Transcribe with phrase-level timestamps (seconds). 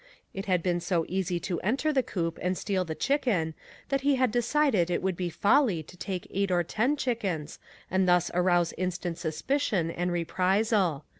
[0.33, 3.53] It had been so easy to enter the coop and steal the chicken
[3.89, 7.59] that he had decided it would be folly to take eight or ten chickens
[7.91, 11.05] and thus arouse instant suspicion and reprisal.